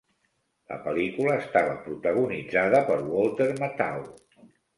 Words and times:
La 0.69 0.77
pel·lícula 0.85 1.35
estava 1.41 1.75
protagonitzada 1.83 2.81
per 2.89 2.99
Walter 3.11 3.49
Matthau. 3.61 4.05